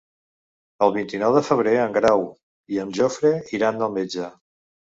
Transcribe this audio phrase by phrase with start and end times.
[0.85, 2.25] El vint-i-nou de febrer en Grau
[2.77, 4.33] i en Jofre iran al metge.